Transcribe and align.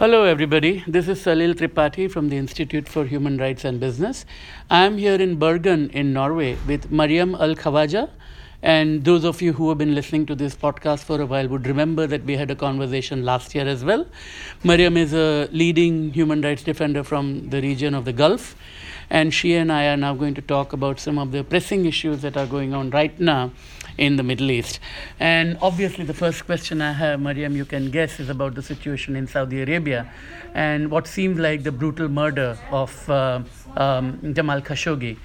Hello, 0.00 0.22
everybody. 0.22 0.84
This 0.86 1.08
is 1.08 1.18
Salil 1.24 1.54
Tripathi 1.54 2.08
from 2.08 2.28
the 2.28 2.36
Institute 2.36 2.88
for 2.88 3.04
Human 3.04 3.36
Rights 3.36 3.64
and 3.64 3.80
Business. 3.80 4.24
I'm 4.70 4.96
here 4.96 5.20
in 5.20 5.40
Bergen, 5.40 5.90
in 5.90 6.12
Norway, 6.12 6.56
with 6.68 6.92
Mariam 6.92 7.34
Al 7.34 7.56
Khawaja. 7.56 8.08
And 8.62 9.04
those 9.04 9.24
of 9.24 9.42
you 9.42 9.52
who 9.54 9.68
have 9.70 9.78
been 9.78 9.96
listening 9.96 10.24
to 10.26 10.36
this 10.36 10.54
podcast 10.54 11.02
for 11.02 11.20
a 11.20 11.26
while 11.26 11.48
would 11.48 11.66
remember 11.66 12.06
that 12.06 12.22
we 12.22 12.36
had 12.36 12.48
a 12.48 12.54
conversation 12.54 13.24
last 13.24 13.56
year 13.56 13.66
as 13.66 13.84
well. 13.84 14.06
Mariam 14.62 14.96
is 14.96 15.12
a 15.14 15.48
leading 15.50 16.12
human 16.12 16.42
rights 16.42 16.62
defender 16.62 17.02
from 17.02 17.50
the 17.50 17.60
region 17.60 17.92
of 17.92 18.04
the 18.04 18.12
Gulf. 18.12 18.54
And 19.10 19.32
she 19.32 19.54
and 19.54 19.72
I 19.72 19.86
are 19.86 19.96
now 19.96 20.14
going 20.14 20.34
to 20.34 20.42
talk 20.42 20.72
about 20.72 21.00
some 21.00 21.18
of 21.18 21.32
the 21.32 21.42
pressing 21.42 21.86
issues 21.86 22.22
that 22.22 22.36
are 22.36 22.46
going 22.46 22.74
on 22.74 22.90
right 22.90 23.18
now 23.18 23.52
in 23.96 24.16
the 24.16 24.22
Middle 24.22 24.50
East. 24.50 24.78
And 25.18 25.58
obviously, 25.60 26.04
the 26.04 26.14
first 26.14 26.46
question 26.46 26.80
I 26.80 26.92
have, 26.92 27.20
Mariam, 27.20 27.56
you 27.56 27.64
can 27.64 27.90
guess, 27.90 28.20
is 28.20 28.28
about 28.28 28.54
the 28.54 28.62
situation 28.62 29.16
in 29.16 29.26
Saudi 29.26 29.62
Arabia 29.62 30.10
and 30.54 30.90
what 30.90 31.06
seems 31.06 31.38
like 31.38 31.62
the 31.62 31.72
brutal 31.72 32.08
murder 32.08 32.56
of 32.70 33.10
uh, 33.10 33.42
um, 33.76 34.34
Jamal 34.34 34.60
Khashoggi. 34.60 35.16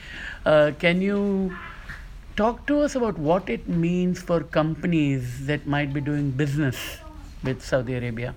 Uh, 0.46 0.72
can 0.80 1.02
you 1.02 1.55
talk 2.36 2.66
to 2.68 2.80
us 2.80 2.96
about 2.96 3.18
what 3.18 3.50
it 3.50 3.70
means 3.70 4.22
for 4.22 4.41
companies 4.41 5.46
that 5.46 5.68
might 5.68 5.94
be 5.94 6.02
doing 6.02 6.32
business 6.32 6.98
with 7.44 7.63
Saudi 7.63 7.94
Arabia? 7.94 8.34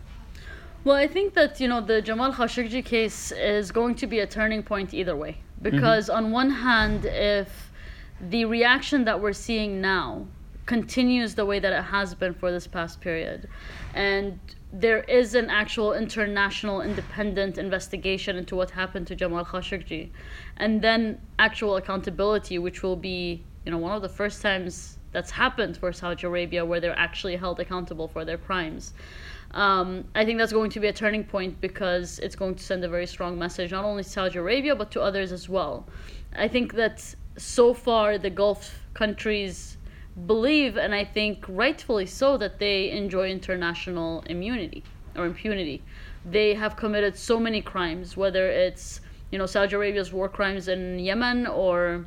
Well, 0.86 0.94
I 0.94 1.08
think 1.08 1.34
that 1.34 1.58
you 1.58 1.66
know 1.66 1.80
the 1.80 2.00
Jamal 2.00 2.32
Khashoggi 2.32 2.84
case 2.84 3.32
is 3.32 3.72
going 3.72 3.96
to 3.96 4.06
be 4.06 4.20
a 4.20 4.26
turning 4.26 4.62
point 4.62 4.94
either 4.94 5.16
way 5.16 5.38
because 5.60 6.06
mm-hmm. 6.06 6.26
on 6.26 6.30
one 6.30 6.48
hand, 6.48 7.06
if 7.06 7.72
the 8.20 8.44
reaction 8.44 9.04
that 9.06 9.20
we're 9.20 9.32
seeing 9.32 9.80
now 9.80 10.28
continues 10.64 11.34
the 11.34 11.44
way 11.44 11.58
that 11.58 11.72
it 11.72 11.82
has 11.82 12.14
been 12.14 12.34
for 12.34 12.52
this 12.52 12.68
past 12.68 13.00
period. 13.00 13.48
And 13.94 14.38
there 14.72 15.02
is 15.02 15.34
an 15.34 15.50
actual 15.50 15.92
international 15.92 16.82
independent 16.82 17.58
investigation 17.58 18.36
into 18.36 18.54
what 18.54 18.70
happened 18.70 19.08
to 19.08 19.16
Jamal 19.16 19.44
Khashoggi. 19.44 20.10
And 20.56 20.82
then 20.82 21.20
actual 21.40 21.74
accountability, 21.78 22.60
which 22.60 22.84
will 22.84 22.94
be, 22.94 23.42
you 23.64 23.72
know, 23.72 23.78
one 23.78 23.96
of 23.96 24.02
the 24.02 24.08
first 24.08 24.40
times 24.40 24.98
that's 25.10 25.32
happened 25.32 25.76
for 25.76 25.92
Saudi 25.92 26.26
Arabia 26.26 26.64
where 26.64 26.78
they're 26.78 26.98
actually 26.98 27.34
held 27.34 27.58
accountable 27.58 28.06
for 28.06 28.24
their 28.24 28.38
crimes. 28.38 28.92
Um, 29.52 30.04
I 30.14 30.24
think 30.24 30.38
that's 30.38 30.52
going 30.52 30.70
to 30.70 30.80
be 30.80 30.88
a 30.88 30.92
turning 30.92 31.24
point 31.24 31.60
because 31.60 32.18
it's 32.18 32.36
going 32.36 32.56
to 32.56 32.62
send 32.62 32.84
a 32.84 32.88
very 32.88 33.06
strong 33.06 33.38
message, 33.38 33.72
not 33.72 33.84
only 33.84 34.02
to 34.02 34.08
Saudi 34.08 34.38
Arabia, 34.38 34.74
but 34.74 34.90
to 34.92 35.00
others 35.00 35.32
as 35.32 35.48
well. 35.48 35.86
I 36.36 36.48
think 36.48 36.74
that 36.74 37.14
so 37.36 37.72
far 37.72 38.18
the 38.18 38.30
Gulf 38.30 38.80
countries 38.94 39.76
believe, 40.26 40.76
and 40.76 40.94
I 40.94 41.04
think 41.04 41.44
rightfully 41.48 42.06
so, 42.06 42.36
that 42.38 42.58
they 42.58 42.90
enjoy 42.90 43.30
international 43.30 44.22
immunity 44.26 44.82
or 45.14 45.26
impunity. 45.26 45.82
They 46.24 46.54
have 46.54 46.76
committed 46.76 47.16
so 47.16 47.38
many 47.38 47.62
crimes, 47.62 48.16
whether 48.16 48.48
it's 48.48 49.00
you 49.30 49.38
know 49.38 49.46
Saudi 49.46 49.74
Arabia's 49.74 50.12
war 50.12 50.28
crimes 50.28 50.68
in 50.68 50.98
Yemen 50.98 51.46
or 51.46 52.06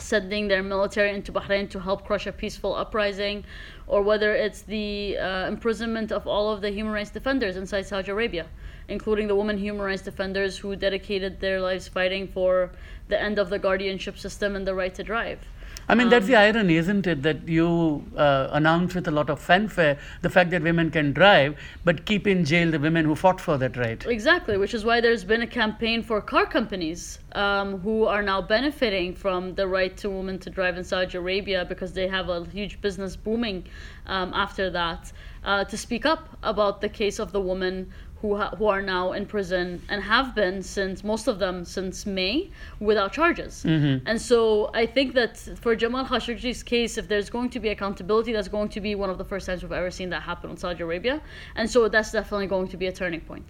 sending 0.00 0.48
their 0.48 0.62
military 0.62 1.14
into 1.14 1.32
Bahrain 1.32 1.70
to 1.70 1.80
help 1.80 2.04
crush 2.04 2.26
a 2.26 2.32
peaceful 2.32 2.74
uprising, 2.74 3.44
or 3.86 4.02
whether 4.02 4.34
it's 4.34 4.62
the 4.62 5.16
uh, 5.18 5.46
imprisonment 5.46 6.12
of 6.12 6.26
all 6.26 6.50
of 6.50 6.60
the 6.60 6.70
human 6.70 6.92
rights 6.92 7.10
defenders 7.10 7.56
inside 7.56 7.86
Saudi 7.86 8.10
Arabia, 8.10 8.46
including 8.88 9.28
the 9.28 9.34
women 9.34 9.58
human 9.58 9.82
rights 9.82 10.02
defenders 10.02 10.58
who 10.58 10.76
dedicated 10.76 11.40
their 11.40 11.60
lives 11.60 11.88
fighting 11.88 12.26
for 12.26 12.70
the 13.08 13.20
end 13.20 13.38
of 13.38 13.50
the 13.50 13.58
guardianship 13.58 14.18
system 14.18 14.56
and 14.56 14.66
the 14.66 14.74
right 14.74 14.94
to 14.94 15.02
drive. 15.02 15.40
I 15.88 15.94
mean, 15.94 16.06
um, 16.06 16.10
that's 16.10 16.26
the 16.26 16.36
irony, 16.36 16.76
isn't 16.76 17.06
it? 17.06 17.22
That 17.22 17.48
you 17.48 18.04
uh, 18.16 18.48
announce 18.52 18.94
with 18.94 19.06
a 19.08 19.10
lot 19.10 19.28
of 19.28 19.40
fanfare 19.40 19.98
the 20.22 20.30
fact 20.30 20.50
that 20.50 20.62
women 20.62 20.90
can 20.90 21.12
drive, 21.12 21.58
but 21.84 22.06
keep 22.06 22.26
in 22.26 22.44
jail 22.44 22.70
the 22.70 22.78
women 22.78 23.04
who 23.04 23.14
fought 23.14 23.40
for 23.40 23.58
that 23.58 23.76
right. 23.76 24.04
Exactly, 24.06 24.56
which 24.56 24.74
is 24.74 24.84
why 24.84 25.00
there's 25.00 25.24
been 25.24 25.42
a 25.42 25.46
campaign 25.46 26.02
for 26.02 26.20
car 26.20 26.46
companies 26.46 27.18
um, 27.32 27.80
who 27.80 28.04
are 28.04 28.22
now 28.22 28.40
benefiting 28.40 29.14
from 29.14 29.54
the 29.54 29.66
right 29.66 29.96
to 29.98 30.08
women 30.08 30.38
to 30.38 30.50
drive 30.50 30.76
in 30.78 30.84
Saudi 30.84 31.18
Arabia 31.18 31.64
because 31.64 31.92
they 31.92 32.08
have 32.08 32.28
a 32.28 32.44
huge 32.46 32.80
business 32.80 33.16
booming 33.16 33.64
um, 34.06 34.32
after 34.34 34.70
that. 34.70 35.12
Uh, 35.44 35.62
to 35.62 35.76
speak 35.76 36.06
up 36.06 36.38
about 36.42 36.80
the 36.80 36.88
case 36.88 37.18
of 37.18 37.30
the 37.30 37.40
woman 37.40 37.92
who, 38.24 38.34
ha- 38.38 38.54
who 38.56 38.66
are 38.66 38.80
now 38.80 39.12
in 39.12 39.26
prison 39.26 39.82
and 39.90 40.02
have 40.02 40.34
been 40.34 40.62
since 40.62 41.04
most 41.04 41.28
of 41.28 41.38
them 41.38 41.62
since 41.62 42.06
May 42.06 42.50
without 42.80 43.12
charges. 43.12 43.52
Mm-hmm. 43.66 44.06
And 44.06 44.18
so 44.18 44.70
I 44.72 44.86
think 44.86 45.12
that 45.12 45.36
for 45.60 45.76
Jamal 45.76 46.06
Khashoggi's 46.06 46.62
case, 46.62 46.96
if 46.96 47.06
there's 47.06 47.28
going 47.28 47.50
to 47.50 47.60
be 47.60 47.68
accountability, 47.68 48.32
that's 48.32 48.48
going 48.48 48.70
to 48.70 48.80
be 48.80 48.94
one 48.94 49.10
of 49.10 49.18
the 49.18 49.26
first 49.26 49.44
times 49.46 49.62
we've 49.62 49.72
ever 49.72 49.90
seen 49.90 50.08
that 50.08 50.22
happen 50.22 50.48
in 50.52 50.56
Saudi 50.56 50.82
Arabia. 50.82 51.20
And 51.56 51.68
so 51.68 51.86
that's 51.86 52.12
definitely 52.12 52.46
going 52.46 52.68
to 52.68 52.78
be 52.78 52.86
a 52.86 52.92
turning 52.92 53.20
point. 53.20 53.46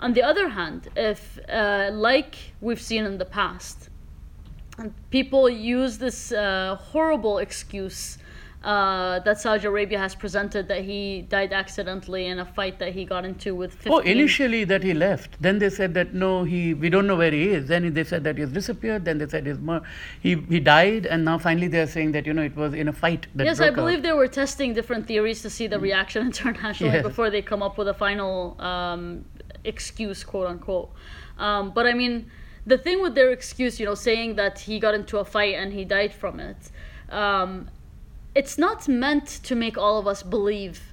On 0.00 0.14
the 0.14 0.22
other 0.22 0.48
hand, 0.48 0.88
if 0.96 1.38
uh, 1.50 1.90
like 1.92 2.36
we've 2.62 2.80
seen 2.80 3.04
in 3.04 3.18
the 3.18 3.26
past, 3.26 3.90
people 5.10 5.46
use 5.50 5.98
this 5.98 6.32
uh, 6.32 6.76
horrible 6.90 7.36
excuse 7.36 8.16
uh, 8.66 9.20
that 9.20 9.40
Saudi 9.40 9.64
Arabia 9.64 9.96
has 9.96 10.16
presented 10.16 10.66
that 10.66 10.84
he 10.84 11.22
died 11.22 11.52
accidentally 11.52 12.26
in 12.26 12.40
a 12.40 12.44
fight 12.44 12.80
that 12.80 12.92
he 12.92 13.04
got 13.04 13.24
into 13.24 13.54
with 13.54 13.72
15. 13.74 13.92
Oh, 13.92 13.98
initially 13.98 14.64
that 14.64 14.82
he 14.82 14.92
left. 14.92 15.40
Then 15.40 15.60
they 15.60 15.70
said 15.70 15.94
that 15.94 16.14
no, 16.14 16.42
he 16.42 16.74
we 16.74 16.90
don't 16.90 17.06
know 17.06 17.14
where 17.14 17.30
he 17.30 17.50
is. 17.50 17.68
Then 17.68 17.94
they 17.94 18.02
said 18.02 18.24
that 18.24 18.34
he 18.34 18.40
has 18.40 18.50
disappeared. 18.50 19.04
Then 19.04 19.18
they 19.18 19.28
said 19.28 19.46
he's 19.46 19.58
he 20.20 20.34
he 20.48 20.58
died, 20.58 21.06
and 21.06 21.24
now 21.24 21.38
finally 21.38 21.68
they 21.68 21.78
are 21.78 21.86
saying 21.86 22.10
that 22.12 22.26
you 22.26 22.34
know 22.34 22.42
it 22.42 22.56
was 22.56 22.74
in 22.74 22.88
a 22.88 22.92
fight. 22.92 23.28
yes, 23.36 23.60
I 23.60 23.70
believe 23.70 23.98
out. 23.98 24.02
they 24.02 24.12
were 24.12 24.26
testing 24.26 24.74
different 24.74 25.06
theories 25.06 25.42
to 25.42 25.50
see 25.50 25.68
the 25.68 25.78
reaction 25.78 26.26
internationally 26.30 26.94
yes. 26.94 27.04
before 27.04 27.30
they 27.30 27.42
come 27.42 27.62
up 27.62 27.78
with 27.78 27.86
a 27.86 27.94
final 27.94 28.60
um, 28.60 29.24
excuse, 29.62 30.24
quote 30.24 30.48
unquote. 30.48 30.90
Um, 31.38 31.70
but 31.70 31.86
I 31.86 31.94
mean, 31.94 32.32
the 32.66 32.78
thing 32.78 33.00
with 33.00 33.14
their 33.14 33.30
excuse, 33.30 33.78
you 33.78 33.86
know, 33.86 33.94
saying 33.94 34.34
that 34.42 34.58
he 34.58 34.80
got 34.80 34.94
into 34.94 35.18
a 35.18 35.24
fight 35.24 35.54
and 35.54 35.72
he 35.72 35.84
died 35.84 36.12
from 36.12 36.40
it. 36.40 36.56
Um, 37.10 37.68
it's 38.36 38.58
not 38.58 38.86
meant 38.86 39.26
to 39.48 39.54
make 39.54 39.78
all 39.78 39.98
of 39.98 40.06
us 40.06 40.22
believe 40.22 40.92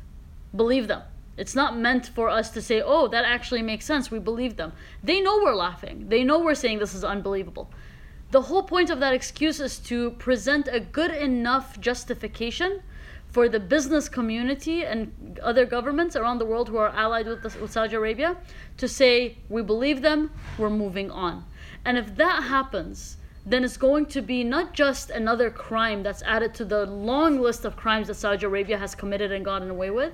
believe 0.56 0.88
them. 0.88 1.02
It's 1.36 1.56
not 1.56 1.78
meant 1.78 2.06
for 2.08 2.30
us 2.30 2.50
to 2.52 2.62
say, 2.62 2.82
"Oh, 2.82 3.08
that 3.10 3.26
actually 3.26 3.62
makes 3.62 3.86
sense. 3.86 4.10
We 4.10 4.20
believe 4.20 4.56
them." 4.56 4.72
They 5.04 5.20
know 5.20 5.36
we're 5.44 5.64
laughing. 5.68 6.08
They 6.08 6.24
know 6.24 6.40
we're 6.40 6.62
saying 6.64 6.80
this 6.80 6.96
is 6.96 7.04
unbelievable. 7.04 7.68
The 8.32 8.44
whole 8.44 8.64
point 8.64 8.90
of 8.90 9.00
that 9.02 9.14
excuse 9.14 9.60
is 9.60 9.78
to 9.92 10.12
present 10.28 10.70
a 10.72 10.80
good 10.80 11.12
enough 11.12 11.68
justification 11.82 12.82
for 13.28 13.50
the 13.50 13.60
business 13.60 14.08
community 14.08 14.86
and 14.86 15.40
other 15.44 15.66
governments 15.66 16.16
around 16.16 16.38
the 16.38 16.50
world 16.52 16.70
who 16.70 16.78
are 16.78 16.94
allied 17.04 17.28
with, 17.28 17.44
with 17.60 17.72
Saudi 17.72 17.96
Arabia 17.96 18.38
to 18.78 18.88
say, 18.88 19.38
"We 19.50 19.62
believe 19.64 20.02
them. 20.02 20.32
We're 20.58 20.78
moving 20.86 21.12
on." 21.12 21.44
And 21.84 21.98
if 21.98 22.16
that 22.16 22.44
happens, 22.44 23.18
then 23.46 23.64
it's 23.64 23.78
going 23.78 24.06
to 24.06 24.22
be 24.22 24.44
not 24.44 24.74
just 24.74 25.10
another 25.10 25.50
crime 25.50 26.02
that's 26.02 26.22
added 26.24 26.54
to 26.56 26.66
the 26.66 26.86
long 26.86 27.40
list 27.42 27.66
of 27.66 27.76
crimes 27.76 28.08
that 28.08 28.16
Saudi 28.16 28.46
Arabia 28.46 28.78
has 28.78 28.96
committed 28.96 29.32
and 29.32 29.44
gotten 29.44 29.70
away 29.70 29.90
with, 29.90 30.14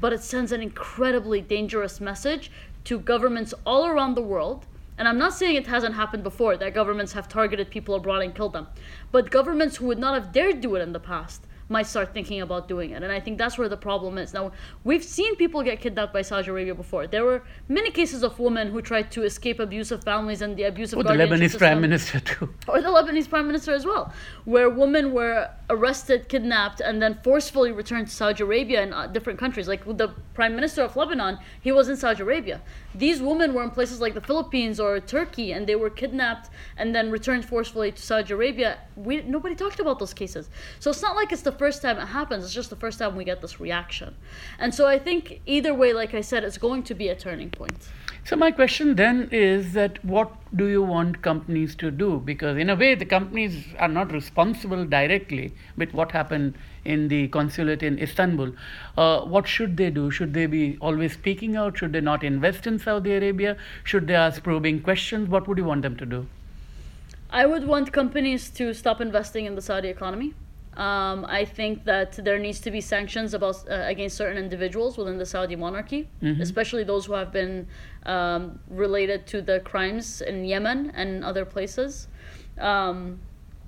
but 0.00 0.12
it 0.12 0.22
sends 0.22 0.50
an 0.50 0.60
incredibly 0.60 1.40
dangerous 1.40 2.00
message 2.00 2.50
to 2.84 2.98
governments 2.98 3.54
all 3.64 3.86
around 3.86 4.14
the 4.14 4.22
world. 4.22 4.66
And 4.98 5.06
I'm 5.06 5.18
not 5.18 5.34
saying 5.34 5.56
it 5.56 5.66
hasn't 5.66 5.94
happened 5.94 6.22
before 6.22 6.56
that 6.56 6.74
governments 6.74 7.12
have 7.12 7.28
targeted 7.28 7.70
people 7.70 7.94
abroad 7.94 8.22
and 8.22 8.34
killed 8.34 8.52
them, 8.52 8.66
but 9.12 9.30
governments 9.30 9.76
who 9.76 9.86
would 9.86 9.98
not 9.98 10.14
have 10.14 10.32
dared 10.32 10.60
do 10.60 10.74
it 10.74 10.80
in 10.80 10.92
the 10.92 11.00
past 11.00 11.46
might 11.68 11.86
start 11.86 12.12
thinking 12.12 12.40
about 12.42 12.68
doing 12.68 12.90
it. 12.90 13.02
And 13.02 13.10
I 13.10 13.20
think 13.20 13.38
that's 13.38 13.56
where 13.56 13.68
the 13.68 13.76
problem 13.76 14.18
is. 14.18 14.34
Now, 14.34 14.52
we've 14.84 15.04
seen 15.04 15.36
people 15.36 15.62
get 15.62 15.80
kidnapped 15.80 16.12
by 16.12 16.22
Saudi 16.22 16.50
Arabia 16.50 16.74
before. 16.74 17.06
There 17.06 17.24
were 17.24 17.42
many 17.68 17.90
cases 17.90 18.22
of 18.22 18.38
women 18.38 18.70
who 18.70 18.82
tried 18.82 19.10
to 19.12 19.22
escape 19.22 19.60
abusive 19.60 20.04
families 20.04 20.42
and 20.42 20.56
the 20.56 20.64
abusive. 20.64 20.98
Or 20.98 21.04
the 21.04 21.10
Lebanese 21.10 21.52
system, 21.52 21.58
prime 21.58 21.80
minister 21.80 22.20
too. 22.20 22.52
Or 22.68 22.80
the 22.80 22.88
Lebanese 22.88 23.28
prime 23.28 23.46
minister 23.46 23.72
as 23.72 23.84
well, 23.86 24.12
where 24.44 24.68
women 24.68 25.12
were 25.12 25.50
arrested, 25.70 26.28
kidnapped, 26.28 26.80
and 26.80 27.00
then 27.00 27.18
forcefully 27.22 27.72
returned 27.72 28.08
to 28.08 28.14
Saudi 28.14 28.42
Arabia 28.42 28.82
and 28.82 28.92
uh, 28.94 29.06
different 29.06 29.38
countries. 29.38 29.68
Like 29.68 29.84
the 29.84 30.08
prime 30.34 30.54
minister 30.54 30.82
of 30.82 30.96
Lebanon, 30.96 31.38
he 31.60 31.72
was 31.72 31.88
in 31.88 31.96
Saudi 31.96 32.22
Arabia. 32.22 32.60
These 32.94 33.20
women 33.20 33.54
were 33.54 33.62
in 33.62 33.70
places 33.70 34.00
like 34.00 34.14
the 34.14 34.20
Philippines 34.20 34.78
or 34.78 35.00
Turkey, 35.00 35.52
and 35.52 35.66
they 35.66 35.76
were 35.76 35.90
kidnapped 35.90 36.50
and 36.76 36.94
then 36.94 37.10
returned 37.10 37.44
forcefully 37.44 37.92
to 37.92 38.00
Saudi 38.00 38.32
Arabia. 38.32 38.78
We 38.96 39.22
nobody 39.22 39.54
talked 39.54 39.80
about 39.80 39.98
those 39.98 40.14
cases, 40.14 40.48
so 40.78 40.90
it's 40.90 41.02
not 41.02 41.16
like 41.16 41.32
it's 41.32 41.42
the 41.42 41.52
first 41.52 41.82
time 41.82 41.98
it 41.98 42.06
happens. 42.06 42.44
It's 42.44 42.54
just 42.54 42.70
the 42.70 42.76
first 42.76 42.98
time 42.98 43.16
we 43.16 43.24
get 43.24 43.40
this 43.40 43.58
reaction, 43.60 44.14
and 44.58 44.74
so 44.74 44.86
I 44.86 44.98
think 44.98 45.40
either 45.46 45.74
way, 45.74 45.92
like 45.92 46.14
I 46.14 46.20
said, 46.20 46.44
it's 46.44 46.58
going 46.58 46.84
to 46.84 46.94
be 46.94 47.08
a 47.08 47.16
turning 47.16 47.50
point. 47.50 47.88
So 48.26 48.36
my 48.36 48.50
question 48.52 48.94
then 48.94 49.28
is 49.32 49.74
that 49.74 50.02
what 50.02 50.32
do 50.56 50.66
you 50.66 50.82
want 50.82 51.20
companies 51.20 51.74
to 51.76 51.90
do? 51.90 52.22
Because 52.24 52.56
in 52.56 52.70
a 52.70 52.74
way, 52.74 52.94
the 52.94 53.04
companies 53.04 53.66
are 53.78 53.88
not 53.88 54.12
responsible 54.12 54.86
directly 54.86 55.52
with 55.76 55.92
what 55.92 56.12
happened 56.12 56.54
in 56.86 57.08
the 57.08 57.28
consulate 57.28 57.82
in 57.82 57.98
Istanbul. 57.98 58.52
Uh, 58.96 59.20
what 59.20 59.46
should 59.46 59.76
they 59.76 59.90
do? 59.90 60.10
Should 60.10 60.32
they 60.32 60.46
be 60.46 60.78
always 60.80 61.12
speaking 61.12 61.56
out? 61.56 61.76
Should 61.76 61.92
they 61.92 62.00
not 62.00 62.24
invest 62.24 62.66
in 62.66 62.78
Saudi 62.84 63.12
Arabia? 63.12 63.56
Should 63.82 64.06
they 64.06 64.14
ask 64.14 64.42
probing 64.42 64.82
questions? 64.82 65.28
What 65.28 65.48
would 65.48 65.58
you 65.58 65.64
want 65.64 65.82
them 65.82 65.96
to 65.96 66.06
do? 66.06 66.26
I 67.30 67.46
would 67.46 67.66
want 67.66 67.92
companies 67.92 68.50
to 68.50 68.72
stop 68.74 69.00
investing 69.00 69.46
in 69.46 69.54
the 69.54 69.62
Saudi 69.62 69.88
economy. 69.88 70.34
Um, 70.76 71.24
I 71.28 71.44
think 71.44 71.84
that 71.84 72.12
there 72.24 72.38
needs 72.38 72.60
to 72.60 72.70
be 72.70 72.80
sanctions 72.80 73.32
about 73.32 73.56
uh, 73.70 73.74
against 73.86 74.16
certain 74.16 74.36
individuals 74.36 74.98
within 74.98 75.18
the 75.18 75.26
Saudi 75.26 75.56
monarchy, 75.56 76.08
especially 76.40 76.82
those 76.82 77.06
who 77.06 77.12
have 77.12 77.32
been 77.32 77.68
um, 78.06 78.58
related 78.68 79.26
to 79.28 79.40
the 79.40 79.60
crimes 79.60 80.20
in 80.20 80.44
Yemen 80.44 80.90
and 80.94 81.24
other 81.24 81.44
places. 81.44 82.08
Um, 82.58 83.20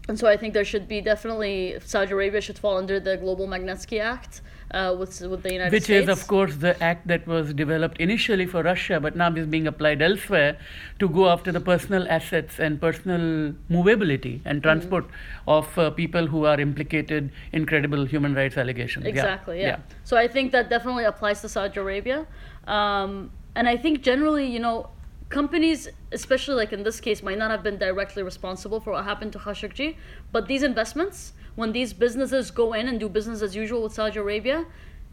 and 0.08 0.18
so 0.18 0.28
I 0.28 0.36
think 0.36 0.54
there 0.54 0.64
should 0.64 0.86
be 0.88 1.00
definitely 1.00 1.78
Saudi 1.84 2.12
Arabia 2.12 2.40
should 2.40 2.58
fall 2.58 2.76
under 2.76 3.00
the 3.00 3.16
Global 3.16 3.48
Magnitsky 3.48 4.00
Act 4.00 4.40
uh, 4.70 4.94
with 4.98 5.20
with 5.20 5.42
the 5.42 5.52
United 5.52 5.72
Which 5.72 5.84
States. 5.84 6.08
is, 6.08 6.08
of 6.08 6.26
course, 6.28 6.56
the 6.56 6.80
act 6.82 7.06
that 7.08 7.26
was 7.26 7.52
developed 7.54 7.98
initially 7.98 8.46
for 8.46 8.62
Russia, 8.62 9.00
but 9.00 9.16
now 9.16 9.32
is 9.34 9.46
being 9.46 9.66
applied 9.66 10.02
elsewhere 10.02 10.58
to 10.98 11.08
go 11.08 11.28
after 11.28 11.52
the 11.52 11.60
personal 11.60 12.06
assets 12.08 12.58
and 12.58 12.80
personal 12.80 13.54
movability 13.70 14.40
and 14.44 14.62
transport 14.62 15.06
of 15.46 15.78
uh, 15.78 15.90
people 15.90 16.26
who 16.26 16.44
are 16.44 16.60
implicated 16.60 17.30
in 17.52 17.66
credible 17.66 18.04
human 18.04 18.34
rights 18.34 18.56
allegations. 18.56 19.04
Yeah. 19.04 19.10
Exactly. 19.10 19.60
Yeah. 19.60 19.78
So 20.04 20.16
I 20.16 20.28
think 20.28 20.52
that 20.52 20.70
definitely 20.70 21.04
applies 21.04 21.40
to 21.42 21.48
Saudi 21.48 21.80
Arabia, 21.80 22.26
um, 22.66 23.30
and 23.54 23.68
I 23.68 23.76
think 23.76 24.02
generally, 24.02 24.46
you 24.46 24.60
know, 24.60 24.90
companies, 25.28 25.88
especially 26.16 26.54
like 26.54 26.72
in 26.72 26.82
this 26.82 26.98
case, 27.00 27.22
might 27.22 27.38
not 27.38 27.50
have 27.50 27.62
been 27.62 27.78
directly 27.78 28.22
responsible 28.22 28.80
for 28.80 28.90
what 28.94 29.04
happened 29.04 29.32
to 29.34 29.38
Khashoggi, 29.38 29.96
but 30.32 30.48
these 30.48 30.62
investments, 30.62 31.34
when 31.54 31.72
these 31.72 31.92
businesses 31.92 32.50
go 32.50 32.72
in 32.72 32.88
and 32.88 32.98
do 32.98 33.08
business 33.08 33.42
as 33.42 33.54
usual 33.54 33.82
with 33.82 33.92
Saudi 33.92 34.18
Arabia, 34.18 34.64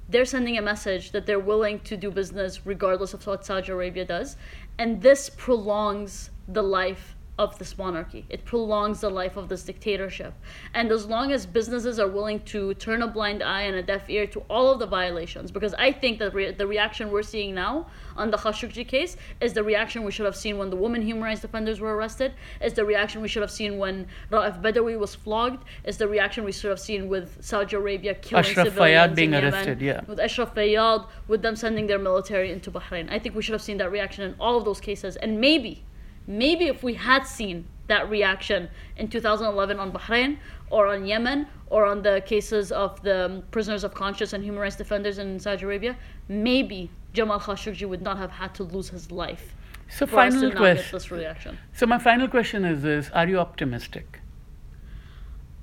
they're 0.10 0.26
sending 0.26 0.58
a 0.58 0.62
message 0.62 1.12
that 1.12 1.26
they're 1.26 1.48
willing 1.54 1.80
to 1.82 1.98
do 1.98 2.10
business 2.10 2.66
regardless 2.66 3.14
of 3.14 3.28
what 3.28 3.46
Saudi 3.46 3.72
Arabia 3.72 4.06
does, 4.06 4.38
and 4.78 5.02
this 5.02 5.30
prolongs 5.30 6.30
the 6.48 6.64
life 6.64 7.13
of 7.40 7.58
this 7.58 7.78
monarchy. 7.80 8.26
It 8.30 8.46
prolongs 8.46 9.02
the 9.02 9.10
life 9.10 9.38
of 9.38 9.50
this 9.50 9.64
dictatorship. 9.64 10.34
And 10.76 10.92
as 10.92 11.08
long 11.08 11.32
as 11.32 11.48
businesses 11.48 12.00
are 12.00 12.08
willing 12.08 12.40
to 12.42 12.76
turn 12.76 13.02
a 13.02 13.08
blind 13.08 13.42
eye 13.42 13.64
and 13.64 13.76
a 13.76 13.82
deaf 13.82 14.08
ear 14.08 14.28
to 14.28 14.42
all 14.50 14.72
of 14.72 14.78
the 14.78 14.86
violations, 14.86 15.52
because 15.52 15.74
I 15.74 15.92
think 15.92 16.20
that 16.20 16.34
re- 16.36 16.52
the 16.52 16.68
reaction 16.68 17.10
we're 17.10 17.24
seeing 17.24 17.56
now 17.56 17.88
on 18.16 18.30
the 18.30 18.38
Khashoggi 18.38 18.88
case 18.88 19.18
is 19.42 19.54
the 19.54 19.64
reaction 19.64 20.04
we 20.04 20.12
should 20.12 20.28
have 20.28 20.36
seen 20.36 20.60
when 20.60 20.70
the 20.70 20.76
women 20.76 21.02
human 21.02 21.24
rights 21.24 21.42
defenders 21.42 21.80
were 21.80 21.96
arrested, 21.96 22.34
is 22.62 22.74
the 22.74 22.86
reaction 22.86 23.22
we 23.24 23.28
should 23.28 23.42
have 23.42 23.52
seen 23.52 23.80
when 23.80 24.06
Raif 24.32 24.62
Badawi 24.62 25.00
was 25.00 25.16
flogged, 25.16 25.64
is 25.86 25.98
the 25.98 26.08
reaction 26.08 26.44
we 26.44 26.52
should 26.52 26.70
have 26.70 26.80
seen 26.80 27.10
with 27.10 27.44
Saudi 27.44 27.76
Arabia 27.76 28.14
killing 28.14 28.46
Ashraf 28.46 28.68
civilians 28.68 29.12
Fayyad 29.12 29.16
being 29.16 29.34
in 29.34 29.44
Yemen, 29.44 29.54
arrested, 29.54 29.82
yeah. 29.82 30.02
with 30.06 30.20
Ashraf 30.20 30.54
Fayyad, 30.54 31.08
with 31.28 31.42
them 31.42 31.56
sending 31.56 31.88
their 31.88 32.00
military 32.00 32.52
into 32.52 32.70
Bahrain. 32.70 33.12
I 33.12 33.18
think 33.18 33.34
we 33.34 33.42
should 33.42 33.54
have 33.54 33.62
seen 33.64 33.78
that 33.78 33.92
reaction 33.92 34.24
in 34.24 34.36
all 34.40 34.56
of 34.56 34.66
those 34.66 34.80
cases. 34.80 35.16
And 35.16 35.42
maybe, 35.42 35.84
maybe 36.28 36.66
if 36.66 36.84
we 36.84 36.94
had 36.94 37.26
seen 37.26 37.66
that 37.88 38.10
reaction 38.10 38.70
in 38.98 39.08
2011 39.08 39.80
on 39.80 39.92
Bahrain 39.92 40.38
or 40.70 40.88
on 40.88 41.06
Yemen 41.06 41.48
or 41.68 41.86
on 41.86 42.02
the 42.02 42.22
cases 42.26 42.72
of 42.72 43.02
the 43.04 43.44
prisoners 43.52 43.84
of 43.84 43.94
conscience 43.94 44.34
and 44.34 44.44
human 44.44 44.62
rights 44.62 44.76
defenders 44.76 45.18
in 45.18 45.40
Saudi 45.40 45.64
Arabia, 45.66 45.96
maybe 46.28 46.90
Jamal 47.14 47.40
Khashoggi 47.40 47.88
would 47.88 48.02
not 48.02 48.18
have 48.18 48.32
had 48.32 48.54
to 48.56 48.64
lose 48.64 48.90
his 48.90 49.12
life. 49.12 49.54
So, 49.90 50.08
final 50.08 50.40
to 50.42 50.48
not 50.50 50.58
get 50.58 50.76
question. 50.78 50.96
this 50.96 51.12
reaction. 51.12 51.58
So, 51.74 51.86
my 51.86 52.00
final 52.00 52.28
question 52.28 52.66
is 52.66 52.82
this 52.82 53.10
Are 53.12 53.28
you 53.28 53.38
optimistic? 53.38 54.20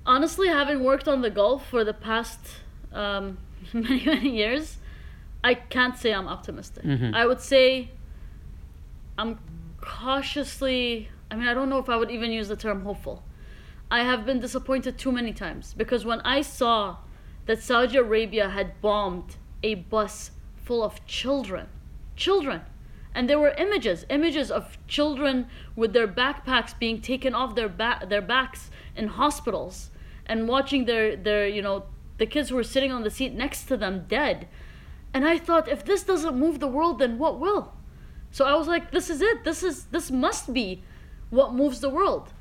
honestly, 0.06 0.48
having 0.48 0.82
worked 0.82 1.08
on 1.08 1.22
the 1.22 1.30
Gulf 1.30 1.66
for 1.68 1.84
the 1.84 1.94
past 1.94 2.40
um, 2.92 3.38
many, 3.72 4.04
many 4.04 4.30
years, 4.30 4.78
I 5.42 5.54
can't 5.54 5.96
say 5.96 6.12
I'm 6.12 6.28
optimistic. 6.28 6.84
I 7.14 7.26
would 7.26 7.40
say 7.40 7.90
I'm 9.16 9.38
cautiously, 9.90 11.08
I 11.30 11.34
mean, 11.34 11.48
I 11.48 11.52
don't 11.52 11.68
know 11.68 11.78
if 11.78 11.88
I 11.88 11.96
would 11.96 12.12
even 12.12 12.30
use 12.30 12.46
the 12.46 12.54
term 12.54 12.82
hopeful. 12.84 13.24
I 13.90 14.04
have 14.04 14.24
been 14.24 14.38
disappointed 14.38 14.96
too 14.96 15.10
many 15.10 15.32
times 15.32 15.74
because 15.74 16.04
when 16.04 16.20
I 16.20 16.42
saw 16.42 16.98
that 17.46 17.60
Saudi 17.60 17.96
Arabia 17.96 18.50
had 18.50 18.80
bombed 18.80 19.36
a 19.64 19.74
bus 19.74 20.30
full 20.54 20.84
of 20.84 21.04
children, 21.06 21.66
children, 22.14 22.62
and 23.16 23.28
there 23.28 23.40
were 23.40 23.50
images, 23.58 24.06
images 24.08 24.48
of 24.48 24.78
children 24.86 25.48
with 25.74 25.92
their 25.92 26.06
backpacks 26.06 26.78
being 26.78 27.00
taken 27.00 27.34
off 27.34 27.56
their 27.56 27.68
ba- 27.68 28.06
their 28.08 28.22
backs 28.22 28.70
in 28.94 29.08
hospitals, 29.08 29.90
and 30.24 30.46
watching 30.46 30.84
their 30.84 31.16
their 31.16 31.48
you 31.48 31.62
know 31.62 31.86
the 32.18 32.26
kids 32.26 32.48
who 32.48 32.54
were 32.54 32.72
sitting 32.74 32.92
on 32.92 33.02
the 33.02 33.10
seat 33.10 33.34
next 33.34 33.64
to 33.64 33.76
them 33.76 34.04
dead, 34.06 34.46
and 35.12 35.26
I 35.26 35.36
thought 35.36 35.68
if 35.68 35.84
this 35.84 36.04
doesn't 36.04 36.38
move 36.38 36.60
the 36.60 36.68
world, 36.68 37.00
then 37.00 37.18
what 37.18 37.40
will? 37.40 37.72
So 38.30 38.44
I 38.44 38.54
was 38.54 38.68
like, 38.68 38.90
this 38.90 39.10
is 39.10 39.20
it. 39.20 39.44
This 39.44 39.62
is 39.62 39.84
this 39.86 40.10
must 40.10 40.52
be 40.52 40.82
what 41.30 41.54
moves 41.54 41.80
the 41.80 41.90
world, 41.90 42.32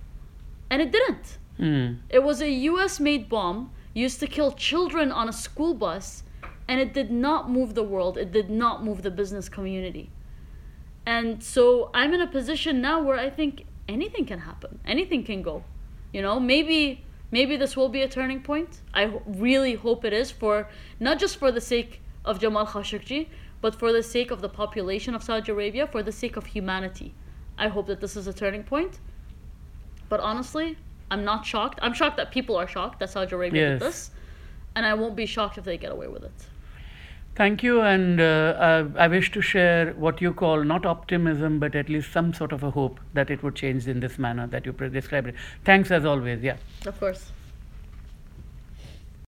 and 0.69 0.81
it 0.81 0.91
didn't. 0.91 1.37
Hmm. 1.57 1.93
It 2.09 2.23
was 2.23 2.41
a 2.41 2.49
US 2.49 2.99
made 2.99 3.27
bomb 3.29 3.71
used 3.93 4.19
to 4.19 4.27
kill 4.27 4.51
children 4.51 5.11
on 5.11 5.27
a 5.27 5.33
school 5.33 5.73
bus, 5.73 6.23
and 6.67 6.79
it 6.79 6.93
did 6.93 7.11
not 7.11 7.49
move 7.49 7.73
the 7.73 7.83
world. 7.83 8.17
It 8.17 8.31
did 8.31 8.49
not 8.49 8.83
move 8.83 9.01
the 9.01 9.11
business 9.11 9.49
community. 9.49 10.09
And 11.05 11.43
so 11.43 11.89
I'm 11.93 12.13
in 12.13 12.21
a 12.21 12.27
position 12.27 12.81
now 12.81 13.01
where 13.01 13.17
I 13.17 13.29
think 13.29 13.65
anything 13.87 14.25
can 14.25 14.39
happen. 14.39 14.79
Anything 14.85 15.23
can 15.23 15.41
go. 15.41 15.63
You 16.13 16.21
know, 16.21 16.39
maybe 16.39 17.03
maybe 17.31 17.57
this 17.57 17.75
will 17.75 17.89
be 17.89 18.01
a 18.01 18.07
turning 18.07 18.41
point. 18.41 18.81
I 18.93 19.03
really 19.25 19.75
hope 19.75 20.05
it 20.05 20.13
is 20.13 20.31
for 20.31 20.67
not 20.99 21.19
just 21.19 21.37
for 21.37 21.51
the 21.51 21.61
sake 21.61 22.01
of 22.25 22.39
Jamal 22.39 22.67
Khashoggi, 22.67 23.27
but 23.61 23.75
for 23.75 23.91
the 23.91 24.03
sake 24.03 24.31
of 24.31 24.41
the 24.41 24.49
population 24.49 25.13
of 25.15 25.23
Saudi 25.23 25.51
Arabia, 25.51 25.87
for 25.87 26.01
the 26.03 26.11
sake 26.11 26.37
of 26.37 26.45
humanity. 26.47 27.13
I 27.57 27.67
hope 27.67 27.87
that 27.87 27.99
this 27.99 28.15
is 28.15 28.27
a 28.27 28.33
turning 28.33 28.63
point. 28.63 28.99
But 30.07 30.19
honestly, 30.21 30.77
I'm 31.11 31.23
not 31.23 31.45
shocked. 31.45 31.79
I'm 31.81 31.93
shocked 31.93 32.17
that 32.17 32.31
people 32.31 32.55
are 32.55 32.67
shocked 32.67 32.99
that 32.99 33.09
Saudi 33.09 33.35
Arabia 33.35 33.61
Yes. 33.61 33.79
did 33.79 33.87
this, 33.87 34.11
and 34.75 34.85
I 34.85 34.93
won't 34.93 35.15
be 35.15 35.25
shocked 35.25 35.57
if 35.57 35.65
they 35.65 35.77
get 35.77 35.91
away 35.91 36.07
with 36.07 36.23
it. 36.23 36.31
Thank 37.35 37.63
you, 37.63 37.81
and 37.81 38.19
uh, 38.19 38.85
I, 38.97 39.05
I 39.05 39.07
wish 39.07 39.31
to 39.31 39.41
share 39.41 39.93
what 39.93 40.19
you 40.21 40.33
call 40.33 40.63
not 40.63 40.85
optimism, 40.85 41.59
but 41.59 41.73
at 41.73 41.87
least 41.87 42.11
some 42.11 42.33
sort 42.33 42.51
of 42.51 42.63
a 42.63 42.71
hope 42.71 42.99
that 43.13 43.29
it 43.29 43.43
would 43.43 43.55
change 43.55 43.87
in 43.87 43.99
this 44.01 44.17
manner 44.19 44.45
that 44.47 44.65
you 44.65 44.73
pre- 44.73 44.89
described 44.89 45.27
it. 45.27 45.35
Thanks 45.63 45.89
as 45.91 46.03
always. 46.05 46.41
Yeah. 46.43 46.57
Of 46.85 46.99
course. 46.99 47.31